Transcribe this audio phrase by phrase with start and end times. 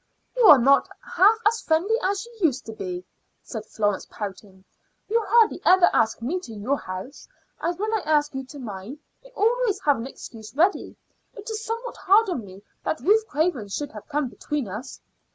[0.35, 3.05] "You are not half as friendly as you used to be,"
[3.43, 4.65] said Florence, pouting.
[5.07, 7.27] "You hardly ever ask me to your house,
[7.59, 10.95] and when I ask you to mine you always have an excuse ready.
[11.35, 14.99] It is somewhat hard on me that Ruth Craven should have come between us."